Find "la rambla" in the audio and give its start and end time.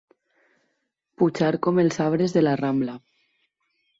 2.45-2.99